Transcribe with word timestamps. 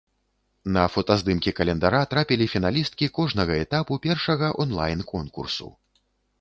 На 0.77 0.83
фотаздымкі 0.93 1.53
календара 1.59 1.99
трапілі 2.15 2.49
фіналісткі 2.55 3.11
кожнага 3.19 3.61
этапу 3.67 4.01
першага 4.09 4.53
онлайн-конкурсу. 4.67 5.73